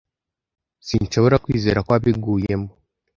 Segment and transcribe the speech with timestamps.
[0.87, 2.69] Sinshobora kwizera ko wabiguyemo.